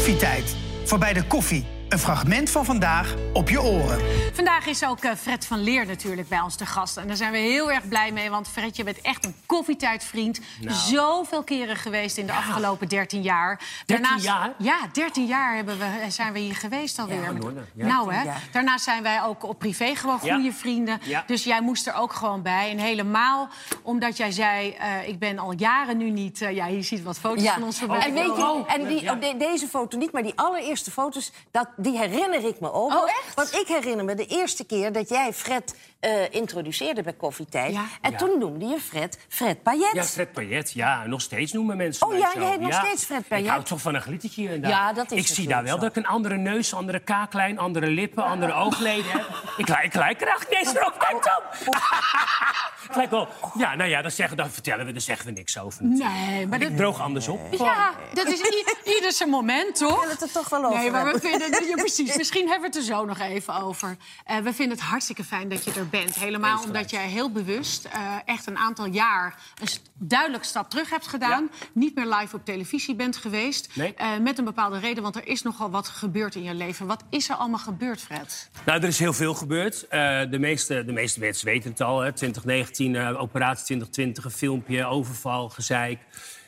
[0.00, 0.56] Koffietijd.
[0.84, 1.64] Voorbij de koffie.
[1.90, 4.00] Een fragment van vandaag op je oren.
[4.32, 6.96] Vandaag is ook uh, Fred van Leer natuurlijk bij ons te gast.
[6.96, 10.40] En daar zijn we heel erg blij mee, want Fred, je bent echt een koffietijdvriend.
[10.60, 10.76] Nou.
[10.76, 13.60] Zoveel keren geweest in de afgelopen 13 jaar.
[13.86, 14.52] 13 jaar?
[14.58, 17.22] Ja, 13 jaar hebben we, zijn we hier geweest alweer.
[17.74, 21.00] Ja, nou hè, daarna zijn wij ook op privé gewoon goede vrienden.
[21.26, 22.70] Dus jij moest er ook gewoon bij.
[22.70, 23.48] En helemaal
[23.82, 26.40] omdat jij zei, uh, ik ben al jaren nu niet...
[26.40, 28.00] Uh, ja, je ziet wat foto's van ons voorbij.
[28.00, 31.32] En weet je, en die, oh, deze foto niet, maar die allereerste foto's...
[31.50, 32.92] Dat, die herinner ik me ook.
[32.92, 33.34] Oh, echt?
[33.34, 37.72] Want ik herinner me de eerste keer dat jij Fred uh, introduceerde bij Koffietijd.
[37.72, 37.84] Ja.
[38.00, 39.90] En toen noemde je Fred Fred Payet.
[39.92, 40.72] Ja, Fred Payet.
[40.72, 43.44] Ja, nog steeds noemen mensen Oh ja, je heet nog steeds Fred Payet.
[43.44, 44.70] Ik hou toch van een glittertje en daar.
[44.70, 47.86] Ja, dat is Ik zie daar wel dat ik een andere neus, andere kaaklijn, andere
[47.86, 49.26] lippen, andere oogleden heb.
[49.56, 50.94] Ik, ik lijk er niet eens op.
[51.08, 51.72] Kijk dan!
[52.90, 53.28] Gelijk wel.
[53.54, 55.84] Ja, nou ja, dan, zeggen, dan vertellen we, dan zeggen we niks over.
[55.84, 56.70] Nee, maar dat...
[56.70, 57.40] Ik droog anders op.
[57.50, 58.40] Ja, dat is
[58.84, 59.90] ieder zijn moment, toch?
[59.90, 61.68] We willen het er toch wel over Nee, maar we vinden...
[61.68, 62.16] Ja, precies.
[62.22, 63.96] Misschien hebben we het er zo nog even over.
[64.30, 66.14] Uh, we vinden het hartstikke fijn dat je er bent.
[66.14, 69.34] Helemaal omdat jij heel bewust uh, echt een aantal jaar...
[69.60, 71.48] een duidelijk stap terug hebt gedaan.
[71.50, 71.66] Ja.
[71.72, 73.76] Niet meer live op televisie bent geweest.
[73.76, 73.94] Nee.
[74.00, 76.86] Uh, met een bepaalde reden, want er is nogal wat gebeurd in je leven.
[76.86, 78.50] Wat is er allemaal gebeurd, Fred?
[78.66, 79.86] Nou, er is heel veel gebeurd.
[79.90, 82.00] de, meeste, de meeste mensen weten het al.
[82.00, 82.12] Hè.
[82.12, 85.98] 2019, operatie 2020, een filmpje, overval, gezeik.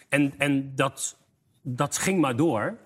[0.08, 1.16] En, en dat,
[1.62, 2.78] dat ging maar door.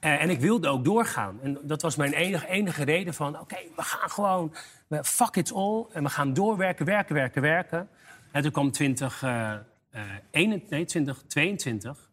[0.00, 1.38] Uh, en ik wilde ook doorgaan.
[1.42, 3.40] En dat was mijn enige, enige reden van...
[3.40, 4.54] oké, we gaan gewoon...
[5.02, 5.84] Fuck it all.
[5.92, 7.88] En we gaan doorwerken, werken, werken, werken.
[8.32, 9.52] En toen kwam 20, uh,
[9.94, 12.07] uh, 1, nee, 2022.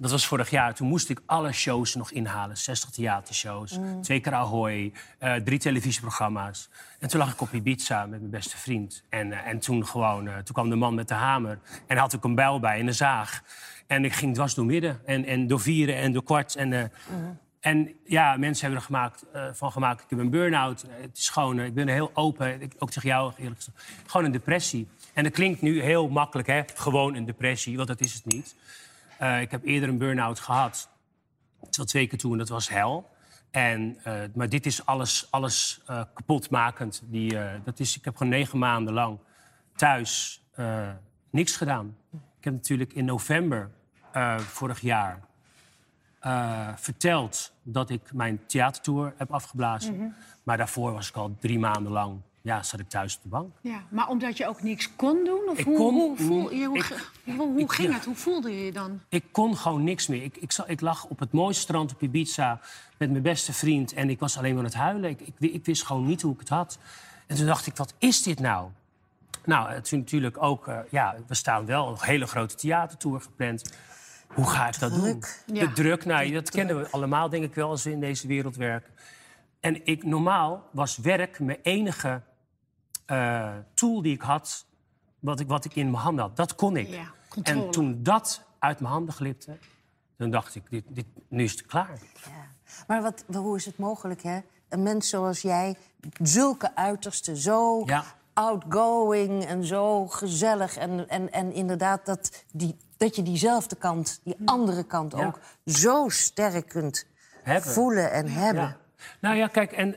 [0.00, 0.74] Dat was vorig jaar.
[0.74, 2.56] Toen moest ik alle shows nog inhalen.
[2.56, 4.02] 60 theatershows, mm.
[4.02, 6.68] twee keer Ahoy, uh, drie televisieprogramma's.
[6.98, 9.04] En toen lag ik op Ibiza met mijn beste vriend.
[9.08, 11.58] En, uh, en toen, gewoon, uh, toen kwam de man met de hamer.
[11.86, 13.42] En had ik een bijl bij en een zaag.
[13.86, 15.00] En ik ging dwars door midden.
[15.04, 16.56] En, en door vieren en door kwart.
[16.56, 17.38] En, mm.
[17.60, 20.02] en ja, mensen hebben er gemaakt, van gemaakt.
[20.02, 20.84] Ik heb een burn-out.
[21.00, 22.62] Het is gewoon, ik ben heel open.
[22.62, 23.84] Ik, ook tegen jou eerlijk gezegd.
[24.06, 24.88] Gewoon een depressie.
[25.12, 26.62] En dat klinkt nu heel makkelijk, hè?
[26.74, 28.54] Gewoon een depressie, want dat is het niet.
[29.20, 30.90] Uh, ik heb eerder een burn-out gehad.
[31.70, 33.10] Tot twee keer toe en dat was hel.
[33.50, 37.02] En, uh, maar dit is alles, alles uh, kapotmakend.
[37.04, 39.18] Die, dat is, ik heb gewoon negen maanden lang
[39.74, 40.42] thuis
[41.30, 41.96] niks gedaan.
[42.12, 43.70] Ik heb natuurlijk in november
[44.36, 45.20] vorig jaar
[46.76, 49.94] verteld dat ik mijn theatertour heb afgeblazen.
[49.94, 50.14] Mm -hmm.
[50.42, 53.54] Maar daarvoor was ik al drie maanden lang ja, zat ik thuis op de bank.
[53.60, 55.48] Ja, maar omdat je ook niks kon doen?
[55.48, 57.94] Of ik hoe, kon, hoe, voel, je, hoe, ik, hoe, hoe ik, ging ja.
[57.94, 58.04] het?
[58.04, 59.00] Hoe voelde je je dan?
[59.08, 60.22] Ik kon gewoon niks meer.
[60.22, 62.60] Ik, ik, ik, lag op het mooiste strand op Ibiza
[62.98, 63.92] met mijn beste vriend...
[63.92, 65.10] en ik was alleen maar aan het huilen.
[65.10, 66.78] Ik, ik, wist gewoon niet hoe ik het had.
[67.26, 68.68] En toen dacht ik, wat is dit nou?
[69.44, 70.68] Nou, het is natuurlijk ook...
[70.68, 73.78] Uh, ja, we staan wel een hele grote theatertour gepland.
[74.26, 75.42] Hoe ga ik dat druk.
[75.46, 75.56] doen?
[75.56, 75.66] Ja.
[75.66, 76.66] De druk, nou, dat druk.
[76.66, 78.92] kennen we allemaal, denk ik wel, als we in deze wereld werken.
[79.60, 82.22] En ik, normaal was werk mijn enige
[83.10, 84.66] uh, tool die ik had,
[85.18, 86.36] wat ik, wat ik in mijn handen had.
[86.36, 86.88] Dat kon ik.
[86.88, 87.12] Ja,
[87.42, 89.58] en toen dat uit mijn handen glipte,
[90.16, 91.98] dan dacht ik, dit, dit, nu is het klaar.
[92.14, 92.48] Ja.
[92.86, 94.40] Maar wat, hoe is het mogelijk, hè?
[94.68, 95.76] Een mens zoals jij,
[96.22, 98.04] zulke uitersten, zo ja.
[98.32, 100.76] outgoing en zo gezellig.
[100.76, 106.08] En, en, en inderdaad, dat, die, dat je diezelfde kant, die andere kant ook, zo
[106.08, 107.06] sterk kunt
[107.42, 107.70] Hebben.
[107.70, 108.76] voelen en hebben.
[109.20, 109.96] Nou ja, kijk, en,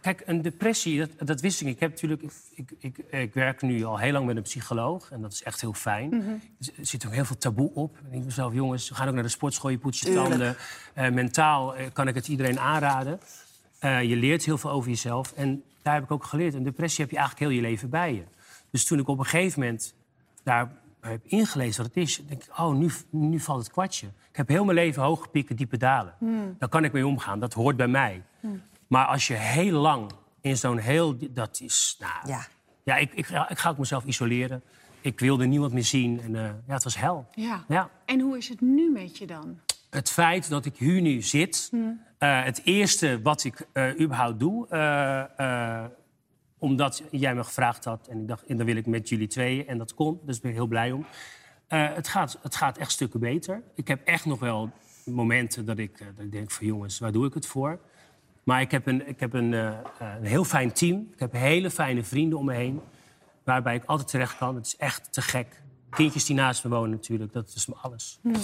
[0.00, 1.66] kijk een depressie, dat, dat wist ik.
[1.66, 2.22] Ik, heb natuurlijk,
[2.54, 5.60] ik, ik, ik, werk nu al heel lang met een psycholoog en dat is echt
[5.60, 6.12] heel fijn.
[6.58, 7.96] Er zit ook heel veel taboe op.
[7.98, 10.56] Ik denk mezelf, jongens, we gaan ook naar de sportschool, je poetst je tanden.
[10.94, 13.20] Eh, mentaal eh, kan ik het iedereen aanraden.
[13.78, 16.54] Eh, je leert heel veel over jezelf en daar heb ik ook geleerd.
[16.54, 18.24] Een depressie heb je eigenlijk heel je leven bij je.
[18.70, 19.94] Dus toen ik op een gegeven moment
[20.42, 20.72] daar
[21.10, 24.06] heb ingelezen wat het is, denk ik, oh, nu, nu valt het kwartje.
[24.06, 26.14] Ik heb heel mijn leven hoge pieken, diepe dalen.
[26.58, 28.22] Daar kan ik mee omgaan, dat hoort bij mij.
[28.86, 30.10] Maar als je heel lang
[30.40, 31.16] in zo'n heel...
[31.30, 32.28] Dat is, nou...
[32.28, 32.46] Ja.
[32.82, 34.62] Ja, ik, ik, ik ga ook mezelf isoleren.
[35.00, 36.20] Ik wilde niemand meer zien.
[36.20, 37.26] En uh, ja, het was hel.
[37.34, 37.64] Ja.
[37.68, 37.90] Ja.
[38.04, 39.58] En hoe is het nu met je dan?
[39.90, 41.70] Het feit dat ik hier nu zit...
[41.72, 44.66] Uh, het eerste wat ik uh, überhaupt doe...
[46.58, 49.66] omdat jij me gevraagd had en ik dacht, en dan wil ik met jullie tweeën.
[49.66, 51.06] En dat kon, dus ben ik heel blij om.
[51.68, 53.62] het, gaat, het gaat echt stukken beter.
[53.74, 54.70] Ik heb echt nog wel
[55.04, 56.66] momenten dat ik, dat ik denk van...
[56.66, 57.80] jongens, waar doe ik het voor?
[58.44, 61.08] Maar ik heb, een, ik heb een, uh, een heel fijn team.
[61.12, 62.80] Ik heb hele fijne vrienden om me heen.
[63.44, 64.54] Waarbij ik altijd terecht kan.
[64.54, 65.62] Het is echt te gek.
[65.90, 67.32] Kindjes die naast me wonen natuurlijk.
[67.32, 68.18] Dat is me alles.
[68.22, 68.32] Hmm.
[68.32, 68.38] Mm.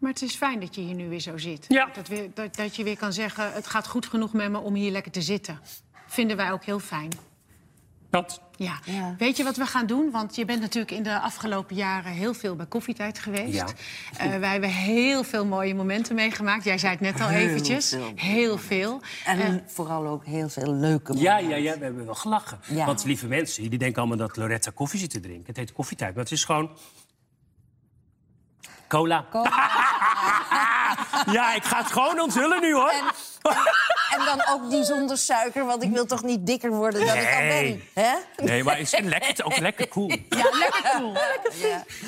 [0.00, 1.64] Maar het is fijn dat je hier nu weer zo zit.
[1.68, 1.88] Ja.
[1.94, 3.52] Dat, weer, dat, dat je weer kan zeggen...
[3.52, 5.60] het gaat goed genoeg met me om hier lekker te zitten.
[6.06, 7.08] Vinden wij ook heel fijn.
[8.10, 8.40] Dat.
[8.56, 8.78] Ja.
[9.18, 10.10] Weet je wat we gaan doen?
[10.10, 13.54] Want je bent natuurlijk in de afgelopen jaren heel veel bij koffietijd geweest.
[13.54, 13.66] Ja.
[14.16, 16.64] Eh, wij hebben heel veel mooie momenten meegemaakt.
[16.64, 17.88] Jij zei het net al eventjes.
[17.88, 18.12] veel.
[18.14, 19.00] Heel veel.
[19.24, 21.48] En Eh, vooral ook heel veel leuke Ja, momenten.
[21.62, 22.58] ja, ja, we hebben wel gelachen.
[22.66, 22.86] Ja.
[22.86, 25.46] Want lieve mensen, die denken allemaal dat Loretta koffie zit te drinken.
[25.46, 26.70] Het heet koffietijd, maar het is gewoon...
[28.88, 29.26] Cola.
[31.36, 32.92] ja, ik ga het gewoon onthullen nu, hoor.
[34.10, 37.30] En dan ook die zonder suiker, want ik wil toch niet dikker worden dan ik
[37.32, 37.46] al ben.
[37.48, 37.88] Nee.
[37.94, 38.12] Hè?
[38.36, 40.08] Nee, maar het is lekker, ook lekker cool.
[40.28, 41.16] ja, lekker cool.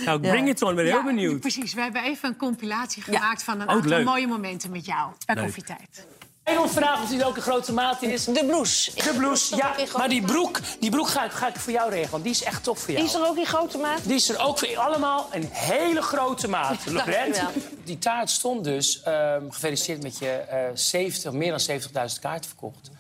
[0.05, 1.41] Nou, bring it on, ik ben heel Ja, benieuwd.
[1.41, 4.05] Precies, we hebben even een compilatie gemaakt van een Ook aantal leuk.
[4.05, 5.45] mooie momenten met jou bij Leuk.
[5.45, 6.07] koffietijd.
[6.43, 8.25] En ons vragen of die ook een grote maat is.
[8.25, 8.91] De blouse.
[8.95, 9.75] De blouse, ja.
[9.97, 12.43] Maar die broek, die broek ga, ik- ga ik voor jou regelen, want die is
[12.43, 13.05] echt top voor jou.
[13.07, 14.01] Die is er ook in grote maat?
[14.05, 16.87] Die is er ook voor allemaal een hele grote maat.
[16.87, 17.47] Lorette.
[17.85, 22.91] Die taart stond dus, ehm, gefeliciteerd met je eh 70, meer dan 70.000 kaarten verkocht.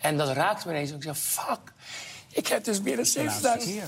[0.00, 0.90] En dat raakte me ineens.
[0.90, 1.72] En ik zei, fuck,
[2.32, 3.82] ik heb dus meer dan 70.000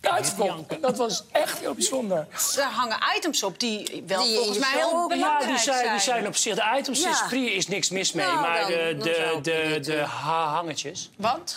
[0.00, 2.26] En dat was echt heel bijzonder.
[2.56, 6.00] Er hangen items op die wel Die volgens mij heel belangrijk Ja, die zijn, die
[6.00, 7.02] zijn op zich de items.
[7.02, 7.10] Ja.
[7.30, 8.26] is is niks mis mee.
[8.26, 11.10] Nou, maar dan- de, de, de, de, ha- hangetjes.
[11.16, 11.56] Want?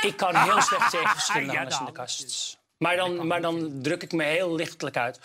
[0.00, 2.56] Ik kan heel slecht tegen verschillende Ja, hangers in de kast.
[2.78, 5.18] Maar dan, maar dan druk ik me heel lichtelijk uit.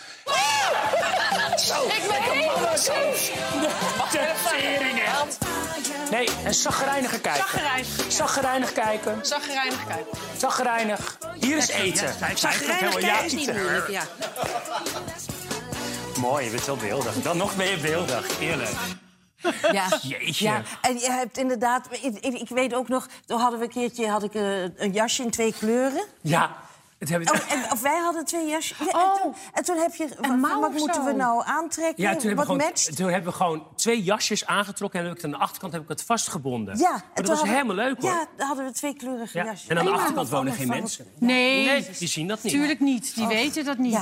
[1.56, 2.92] Zo, Ik ben helemaal zo.
[4.12, 5.12] de teringen.
[6.14, 7.44] Nee, en zagrijniger kijken.
[8.08, 9.18] Zagrijnig kijken.
[9.26, 10.06] Zagrijnig kijken.
[10.36, 11.18] Zagrijnig.
[11.40, 12.14] Hier is eten.
[12.34, 14.02] Zagrijnig Ja, is niet moeilijk, ja.
[16.20, 17.14] Mooi, je bent wel beeldig.
[17.22, 18.70] Dan nog meer beeldig, eerlijk.
[19.72, 19.98] Ja.
[20.02, 20.44] Jeetje.
[20.44, 21.88] Ja, en je hebt inderdaad...
[21.90, 25.22] Ik, ik- weet ook nog, toen hadden we een keertje had ik, eh, een jasje
[25.22, 26.04] in twee kleuren.
[26.20, 26.56] Ja,
[27.08, 28.78] het hebben Oh, en, of wij hadden twee jasjes.
[28.78, 29.22] Ja, en, Oh.
[29.22, 30.08] toen, en toen heb je...
[30.08, 32.02] Wat, wat moeten we nou aantrekken?
[32.02, 32.96] Ja, toen hebben, wat we gewoon, matcht?
[32.96, 35.00] toen hebben we gewoon twee jasjes aangetrokken...
[35.00, 36.78] en heb ik aan de achterkant heb ik het vastgebonden.
[36.78, 38.10] Ja, maar en dat was hadden- helemaal leuk, hoor.
[38.10, 39.44] Ja, dan hadden we twee kleurige Ja.
[39.44, 39.68] jasjes.
[39.68, 41.06] En aan de Ja, achterkant wonen geen mensen.
[41.18, 42.52] Nee, Nee, die zien dat niet.
[42.52, 43.14] Tuurlijk niet.
[43.14, 43.92] Die weten dat niet.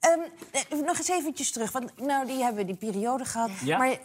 [0.00, 0.10] Ja.
[0.10, 0.20] Ehm,
[0.50, 3.50] eh, nog eens eventjes terug, want nou, die hebben die periode gehad.
[3.64, 3.78] Ja.
[3.78, 3.96] Maar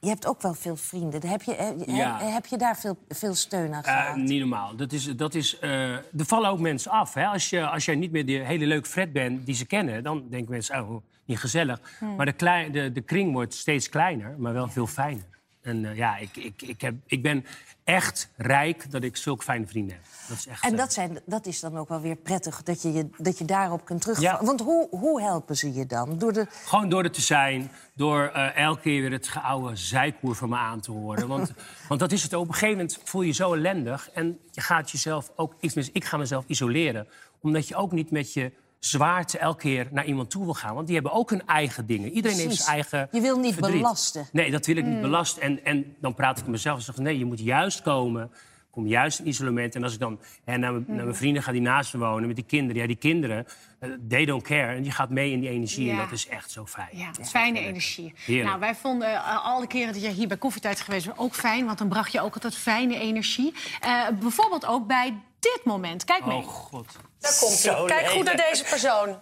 [0.00, 1.26] je hebt ook wel veel vrienden.
[1.28, 2.18] Heb je, eh, Ja.
[2.22, 4.16] heb, je daar veel, veel steun aan Eh, gehad?
[4.16, 4.76] niet normaal.
[4.76, 7.14] Dat is, dat is, eh, er vallen ook mensen af.
[7.14, 7.26] Hè?
[7.26, 10.02] Als, je, als jij niet meer die hele leuke Fred bent die ze kennen...
[10.02, 11.80] dan denken mensen, oh, niet gezellig.
[11.98, 12.16] Hmm.
[12.16, 15.24] Maar de, de, de kring wordt steeds kleiner, maar wel veel fijner.
[15.62, 17.44] En eh, ja, ik, ik, ik, heb, ik ben
[17.84, 20.04] echt rijk dat ik zulke fijne vrienden heb.
[20.28, 22.82] Dat is echt, En eh, dat, zijn, dat is dan ook wel weer prettig, dat
[22.82, 24.40] je, je, dat je daarop kunt terugvallen.
[24.40, 24.44] Ja.
[24.44, 26.18] Want hoe, hoe helpen ze je dan?
[26.18, 26.46] Door de...
[26.64, 30.56] Gewoon door er te zijn, door eh, elke keer weer het geoude zijkoer van me
[30.56, 31.28] aan te horen.
[31.28, 31.52] Want,
[31.88, 32.34] want dat is het.
[32.34, 34.10] Op een gegeven moment voel je je zo ellendig.
[34.10, 35.54] En je gaat jezelf ook,
[35.92, 37.08] ik ga mezelf isoleren.
[37.40, 40.74] Omdat je ook niet met je zwaarte elke keer naar iemand toe wil gaan.
[40.74, 42.10] Want die hebben ook hun eigen dingen.
[42.10, 43.74] Iedereen heeft zijn eigen Je wil niet verdriet.
[43.74, 44.26] belasten.
[44.32, 45.42] Nee, dat wil ik niet belasten.
[45.42, 48.30] En, en dan praat ik met mezelf en zeg nee, je moet juist komen.
[48.70, 49.74] Kom juist in isolement.
[49.74, 52.26] En als ik dan hè, naar, mijn, naar mijn vrienden ga die naast me wonen
[52.26, 52.80] met die kinderen.
[52.80, 53.46] Ja, die kinderen,
[53.78, 54.74] eh, they don't care.
[54.74, 55.90] En die gaat mee in die energie.
[55.90, 56.88] En dat is echt zo fijn.
[56.92, 58.14] Ja, fijne energie.
[58.16, 58.48] Heerlijk.
[58.48, 61.66] Nou, wij vonden eh, alle keren dat jij hier bij Koffietijd geweest bent ook fijn.
[61.66, 63.54] Want dan bracht je ook altijd fijne energie.
[63.80, 66.04] Eh, bijvoorbeeld ook bij dit moment.
[66.04, 66.36] Kijk mee.
[66.36, 66.86] Oh god.
[67.20, 67.86] Daar komt Zo hij.
[67.86, 69.16] Kijk goed naar deze persoon.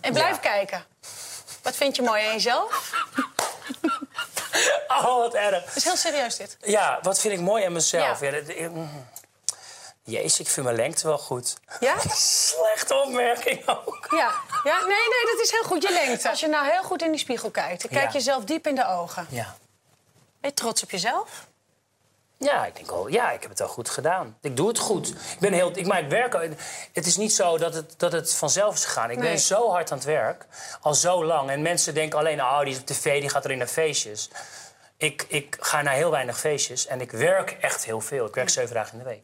[0.00, 0.84] En blijf kijken.
[1.62, 2.92] Wat vind je mooi aan jezelf?
[4.88, 5.64] Oh, wat erg.
[5.64, 6.56] Het is heel serieus dit.
[6.60, 8.20] Ja, wat vind ik mooi aan mezelf?
[8.20, 8.26] Ja.
[8.26, 8.40] Ja.
[8.40, 9.06] dat- eh, mm.
[10.02, 11.56] Jezus, ik vind mijn lengte wel goed.
[11.80, 11.94] Ja?
[12.48, 14.06] Slechte opmerking ook.
[14.10, 14.32] Ja.
[14.64, 14.78] ja?
[14.78, 15.82] Nee, nee, dat is heel goed.
[15.82, 16.28] Je lengte.
[16.30, 17.88] Als je nou heel goed in die spiegel kijkt...
[17.88, 18.10] kijk Ja.
[18.12, 19.26] jezelf diep in de ogen.
[19.30, 19.56] Ja.
[20.40, 21.28] Ben je trots op jezelf?
[22.38, 24.36] Ja, ik denk wel, ja, ik heb het wel goed gedaan.
[24.40, 25.08] Ik doe het goed.
[25.08, 26.32] Ik ben heel, ik, maar ik werk,
[26.92, 29.10] het is niet zo dat het, dat het vanzelf is gegaan.
[29.10, 29.28] Ik Nee.
[29.30, 30.46] ben zo hard aan het werk,
[30.80, 31.50] al zo lang.
[31.50, 34.30] En mensen denken alleen, oh, die is op tv, die gaat alleen naar feestjes.
[34.96, 38.26] Ik, ik ga naar heel weinig feestjes en ik werk echt heel veel.
[38.26, 39.22] Ik werk zeven dagen in de week.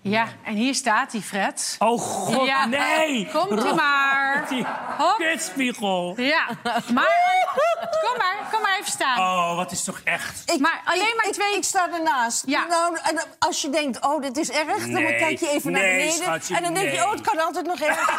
[0.00, 1.76] Ja, en hier staat hij, Fred.
[1.78, 2.64] Oh god, Ja.
[2.66, 3.28] nee!
[3.32, 4.46] Komt u maar.
[4.48, 4.66] Die
[4.98, 5.16] Hop.
[5.18, 6.14] kutspiegel.
[6.16, 6.46] Ja,
[6.92, 7.32] maar...
[8.02, 8.36] Kom maar,
[8.82, 9.18] staan.
[9.18, 10.50] Oh, wat is toch echt...
[10.52, 12.42] Ik, Maar alleen ik- maar twee- Ik, sta ernaast.
[12.46, 12.66] Ja.
[12.66, 15.16] Nou, en als je denkt, oh, dit is erg, dan Nee.
[15.16, 16.22] kijk je even naar Nee, beneden.
[16.22, 17.04] schatje, en dan denk je, nee.
[17.04, 17.96] oh, het kan altijd nog even.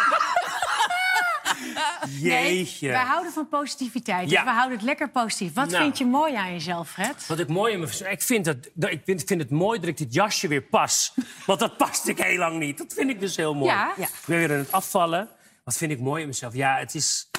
[2.19, 2.87] Jeetje.
[2.87, 4.23] wij houden van positiviteit.
[4.23, 4.43] Dus Ja.
[4.43, 5.53] we houden het lekker positief.
[5.53, 5.83] Wat Nou.
[5.83, 7.25] vind je mooi aan jezelf, Fred?
[7.27, 8.05] Wat ik mooi in me...
[8.09, 8.57] Ik vind, dat,
[8.91, 11.13] ik vind, vind het mooi dat ik dit jasje weer pas.
[11.45, 12.77] Want dat paste ik heel lang niet.
[12.77, 13.71] Dat vind ik dus heel mooi.
[13.71, 13.91] Ja.
[13.97, 14.03] Ja.
[14.05, 15.29] Ik ben weer aan het afvallen.
[15.63, 16.53] Wat vind ik mooi in mezelf?
[16.53, 17.29] Ja, het is...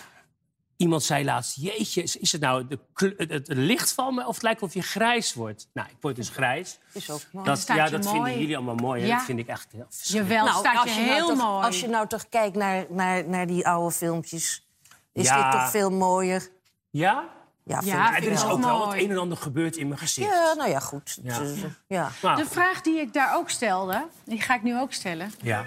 [0.77, 2.79] Iemand zei laatst, jeetje, is, is het nou de,
[3.17, 5.69] het, het licht van me of het lijkt of je grijs wordt?
[5.73, 6.79] Nou, ik word dus grijs.
[6.93, 7.47] Is ook mooi.
[7.47, 8.15] Dat, staat ja, dat mooi.
[8.17, 9.07] vinden jullie allemaal mooi.
[9.07, 9.17] Ja.
[9.17, 9.87] Dat vind ik echt heel.
[10.03, 11.65] Jawel, staat je als heel nou toch, mooi.
[11.67, 14.67] Als je nou toch kijkt naar, naar, naar die oude filmpjes,
[15.13, 15.43] is Ja.
[15.51, 16.49] dit toch veel mooier.
[16.91, 17.25] Ja?
[17.65, 19.87] Ja, vind Ja, ik er is wel ook wel het een en ander gebeurd in
[19.89, 20.31] mijn gezicht.
[20.31, 21.19] Ja, nou ja, goed.
[21.23, 21.39] Ja.
[21.39, 22.11] Dus, eh, ja.
[22.23, 25.33] Nou, De vraag die ik daar ook stelde, die ga ik nu ook stellen.
[25.43, 25.67] ja.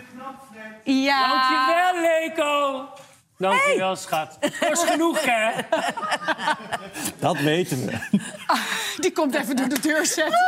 [0.84, 1.28] Ja.
[1.28, 2.88] Dankjewel, Leko.
[3.40, 4.38] Dankjewel, schat.
[4.60, 5.52] Dat is genoeg, hè?
[7.20, 8.20] Dat weten we.
[8.98, 10.48] Die komt even door de deur zetten.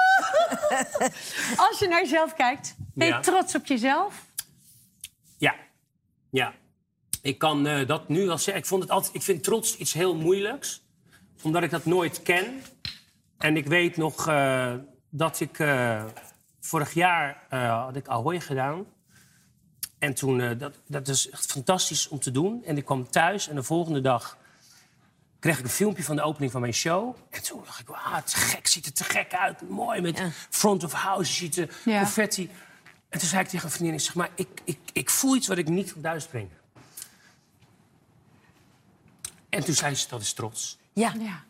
[1.56, 3.20] Als je naar jezelf kijkt, ben je Ja.
[3.20, 4.26] trots op jezelf?
[5.38, 5.56] Ja.
[6.32, 6.54] Ja.
[7.22, 8.64] Ik kan eh, dat nu wel zeggen.
[8.64, 10.82] Ik, vond het altijd, ik vind trots iets heel moeilijks.
[11.42, 12.64] Omdat ik dat nooit ken.
[13.38, 14.74] En ik weet nog eh,
[15.10, 15.60] dat ik...
[15.60, 16.04] eh,
[16.60, 18.86] vorig jaar eh, had ik Ahoy gedaan.
[20.02, 20.42] En toen...
[20.42, 22.64] eh, dat, dat is echt fantastisch om te doen.
[22.66, 24.38] En ik kwam thuis en de volgende dag...
[25.40, 27.16] kreeg ik een filmpje van de opening van mijn show.
[27.30, 29.70] En toen dacht ik, wauw, het is gek, ziet er te gek uit.
[29.70, 32.00] Mooi, met front of house, ziet de Ja.
[32.00, 32.50] confetti.
[33.10, 35.48] En toen zei ik tegen een vriendin, ik zeg maar, ik, ik, ik voel iets
[35.48, 36.52] wat ik niet kan thuisbrengen.
[39.50, 40.78] En toen zei ze, dat is trots.
[40.94, 41.14] ja.
[41.20, 41.44] Ja.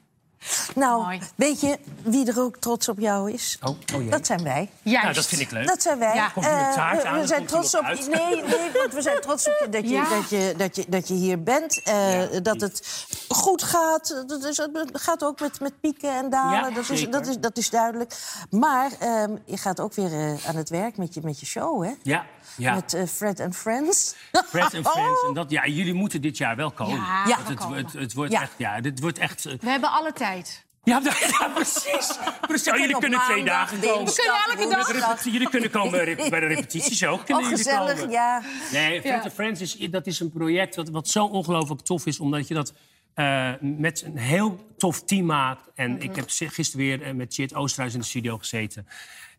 [0.75, 1.19] Nou, Mooi.
[1.35, 3.57] weet je wie er ook trots op jou is?
[3.61, 4.11] Oh, oh.
[4.11, 4.69] Dat zijn wij.
[4.81, 5.01] Juist.
[5.03, 5.67] Nou, dat vind ik leuk.
[5.67, 6.15] Dat zijn wij.
[6.15, 6.31] Ja.
[6.35, 7.83] Eh, taart we- aan, we dan zijn trots op.
[7.83, 10.09] Nee, nee, want we zijn trots op je dat je, Ja.
[10.09, 11.81] dat je, dat je, dat je hier bent.
[11.83, 14.23] eh, dat het goed gaat.
[14.27, 16.53] Dat is, het gaat ook met, met pieken en dalen.
[16.69, 18.13] Ja, dat, is, dat, is, dat is duidelijk.
[18.49, 21.83] Maar ehm, je gaat ook weer eh, aan het werk met je, met je show,
[21.83, 21.91] hè?
[22.03, 22.25] Ja,
[22.57, 22.73] ja.
[22.73, 24.15] Met eh, Fred and Friends.
[24.49, 25.21] Friends and Friends.
[25.21, 25.27] Oh.
[25.27, 26.95] En dat, ja, jullie moeten dit jaar wel komen.
[26.95, 27.37] Ja, Ja.
[27.43, 27.77] Het, komen.
[27.77, 28.41] het, het wordt Ja.
[28.41, 28.51] echt...
[28.57, 29.43] Ja, dit wordt echt...
[29.43, 30.60] We hebben alle tijd.
[30.83, 31.01] Ja,
[31.39, 32.17] ja, precies.
[32.41, 32.71] precies.
[32.71, 34.05] Oh, jullie kunnen twee dagen komen.
[34.05, 35.23] We kunnen elke dag.
[35.23, 35.91] Jullie kunnen komen
[36.29, 37.25] bij de- repetities ook.
[37.25, 38.11] Kunnen Oh, gezellig, komen.
[38.11, 38.41] ja.
[38.71, 39.21] Nee, Friends Ja.
[39.23, 42.19] and Friends is, dat is een project wat, wat zo ongelooflijk tof is.
[42.19, 42.73] Omdat je dat
[43.13, 45.61] eh, met een heel tof team maakt.
[45.75, 46.01] En Mhm.
[46.01, 48.87] ik heb gisteren weer eh, met Chit Oosterhuis in de studio gezeten.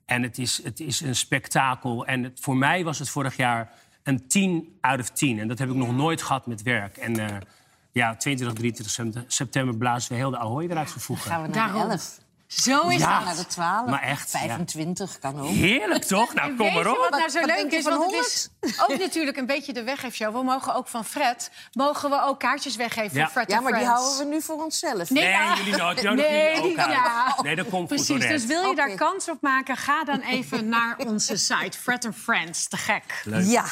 [0.07, 2.07] En het is, het is een spektakel.
[2.07, 3.71] En het, voor mij was het vorig jaar
[4.03, 5.39] een 10 out of 10.
[5.39, 6.97] En dat heb ik nog nooit gehad met werk.
[6.97, 7.37] En eh,
[7.93, 11.31] ja, 22, 23 september- blazen we heel de Ahoy eruit vervoegen.
[11.31, 11.91] Gaan we naar de Daarom.
[11.91, 12.21] 11.
[12.47, 13.17] Zo is Ja.
[13.17, 13.25] het.
[13.25, 13.87] Naar de 12.
[13.87, 14.39] Maar echt, ja.
[14.39, 15.49] 25 kan ook.
[15.49, 16.35] Heerlijk, toch?
[16.35, 16.97] Nou, En kom maar op.
[16.99, 17.85] wat nou Wat- zo wat leuk is?
[17.85, 20.35] Want het is ook natuurlijk een beetje de weggeefshow.
[20.37, 23.23] We mogen ook van Fred, mogen we ook kaartjes weggeven Ja.
[23.25, 25.11] voor Fred Ja, maar die houden we nu voor onszelf.
[25.11, 25.57] Nee, Nee, ja.
[25.57, 26.03] jullie nooit.
[26.03, 27.37] Nee, die- ja.
[27.43, 30.69] Nee, dat komt goed Precies, dus wil je daar kans op maken, ga dan even
[30.77, 31.79] naar onze site.
[31.79, 33.23] Fred and Friends, te gek.
[33.25, 33.65] Ja,